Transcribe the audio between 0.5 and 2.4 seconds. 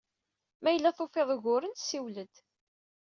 Ma yella tufiḍ uguren, siwel-d.